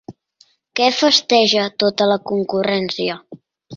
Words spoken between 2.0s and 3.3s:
la concurrència?